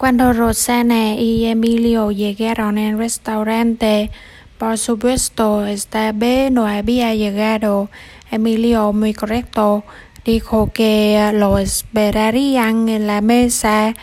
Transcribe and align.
Cuando 0.00 0.32
Rosana 0.32 1.16
y 1.16 1.44
Emilio 1.44 2.10
llegaron 2.10 2.78
al 2.78 2.96
restaurante, 2.96 4.10
por 4.56 4.78
supuesto, 4.78 5.66
esta 5.66 6.12
vez 6.12 6.50
no 6.50 6.66
había 6.66 7.14
llegado. 7.14 7.90
Emilio, 8.30 8.94
muy 8.94 9.12
correcto, 9.12 9.84
dijo 10.24 10.70
que 10.72 11.32
lo 11.34 11.58
esperarían 11.58 12.88
en 12.88 13.06
la 13.06 13.20
mesa. 13.20 13.94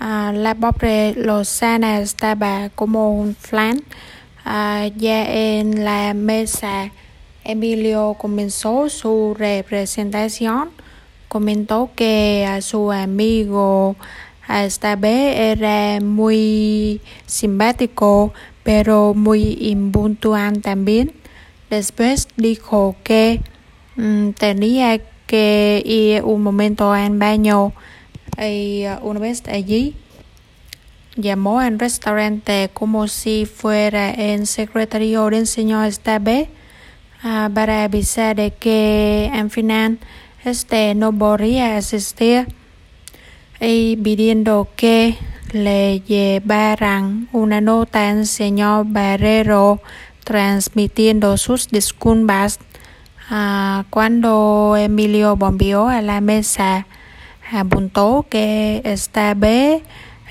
Uh, 0.00 0.32
la 0.32 0.56
pobre 0.56 1.14
Rosana 1.14 2.00
estaba 2.00 2.70
como 2.70 3.12
un 3.12 3.36
flan. 3.36 3.84
Uh, 4.44 4.90
ya 4.96 5.22
en 5.32 5.84
la 5.84 6.14
mesa, 6.14 6.90
Emilio 7.44 8.16
comenzó 8.18 8.88
su 8.88 9.36
representación. 9.38 10.70
Comentó 11.28 11.90
que 11.94 12.44
a 12.50 12.60
su 12.60 12.90
amigo 12.90 13.94
esta 14.48 14.96
vez 14.96 15.36
era 15.36 16.00
muy 16.00 17.00
simpático, 17.26 18.32
pero 18.62 19.14
muy 19.14 19.58
impuntual 19.60 20.62
también. 20.62 21.12
Después 21.70 22.28
dijo 22.36 22.96
que 23.04 23.40
um, 23.96 24.32
tenía 24.32 25.00
que 25.26 25.82
ir 25.84 26.24
un 26.24 26.42
momento 26.42 26.92
al 26.92 27.18
baño 27.18 27.74
y 28.38 28.84
una 29.02 29.20
vez 29.20 29.42
allí 29.48 29.94
llamó 31.16 31.60
al 31.60 31.78
restaurante 31.78 32.70
como 32.72 33.08
si 33.08 33.44
fuera 33.44 34.10
el 34.10 34.46
secretario 34.46 35.28
del 35.28 35.46
señor 35.46 35.92
Stabe 35.92 36.48
uh, 37.24 37.52
para 37.52 37.84
avisar 37.84 38.36
de 38.36 38.52
que 38.52 39.30
al 39.34 39.50
final 39.50 39.98
este 40.44 40.94
no 40.94 41.12
podría 41.12 41.76
asistir 41.76 42.46
y 43.60 43.96
pidiendo 43.96 44.68
que 44.76 45.16
le 45.52 46.00
llevaran 46.00 47.28
una 47.32 47.60
nota 47.60 48.10
al 48.10 48.26
señor 48.26 48.86
Barrero 48.88 49.80
transmitiendo 50.24 51.36
sus 51.36 51.68
disculpas. 51.68 52.58
Uh, 53.30 53.84
cuando 53.90 54.76
Emilio 54.76 55.36
volvió 55.36 55.88
a 55.88 56.02
la 56.02 56.20
mesa, 56.20 56.86
apuntó 57.50 58.26
que 58.28 58.82
esta 58.84 59.34
vez 59.34 59.82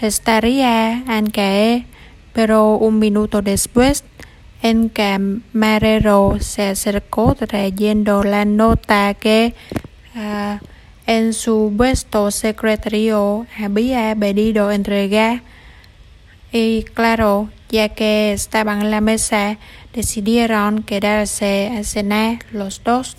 estaría 0.01 1.03
en 1.07 1.29
caer, 1.31 1.85
pero 2.33 2.75
un 2.77 2.99
minuto 2.99 3.41
después, 3.41 4.03
el 4.61 4.91
camarero 4.91 6.37
se 6.39 6.69
acercó 6.69 7.35
trayendo 7.35 8.23
la 8.23 8.45
nota 8.45 9.13
que 9.13 9.53
uh, 10.15 10.57
en 11.07 11.33
su 11.33 11.73
puesto 11.75 12.29
secretario 12.31 13.47
había 13.57 14.15
pedido 14.15 14.71
entregar. 14.71 15.41
Y 16.51 16.83
claro, 16.83 17.49
ya 17.69 17.89
que 17.89 18.33
estaban 18.33 18.81
en 18.81 18.91
la 18.91 19.01
mesa, 19.01 19.57
decidieron 19.93 20.83
quedarse 20.83 21.71
a 21.77 21.83
cenar 21.83 22.39
los 22.51 22.83
dos. 22.83 23.15